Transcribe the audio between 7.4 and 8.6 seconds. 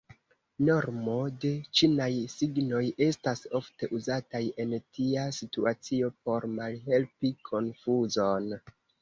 konfuzon.